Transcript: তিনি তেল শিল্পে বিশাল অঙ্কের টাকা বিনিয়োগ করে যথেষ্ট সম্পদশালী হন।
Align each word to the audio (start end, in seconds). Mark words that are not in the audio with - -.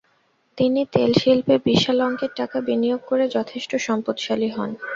তিনি 0.57 0.81
তেল 0.93 1.11
শিল্পে 1.21 1.55
বিশাল 1.65 1.97
অঙ্কের 2.07 2.31
টাকা 2.35 2.57
বিনিয়োগ 2.67 3.01
করে 3.07 3.25
যথেষ্ট 3.35 3.71
সম্পদশালী 3.87 4.49
হন। 4.49 4.69